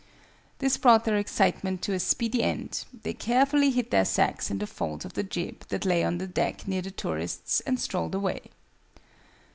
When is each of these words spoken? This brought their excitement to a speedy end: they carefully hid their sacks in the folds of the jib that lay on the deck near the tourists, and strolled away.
This 0.57 0.77
brought 0.77 1.05
their 1.05 1.17
excitement 1.17 1.83
to 1.83 1.93
a 1.93 1.99
speedy 1.99 2.41
end: 2.41 2.85
they 3.03 3.13
carefully 3.13 3.69
hid 3.69 3.91
their 3.91 4.03
sacks 4.03 4.49
in 4.49 4.57
the 4.57 4.65
folds 4.65 5.05
of 5.05 5.13
the 5.13 5.21
jib 5.21 5.67
that 5.67 5.85
lay 5.85 6.03
on 6.03 6.17
the 6.17 6.25
deck 6.25 6.67
near 6.67 6.81
the 6.81 6.89
tourists, 6.89 7.59
and 7.67 7.79
strolled 7.79 8.15
away. 8.15 8.49